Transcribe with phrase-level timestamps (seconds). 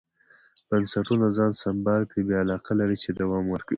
[0.69, 3.69] بنسټونه ځان سمبال کړي بیا علاقه لري چې دوام ورکړي.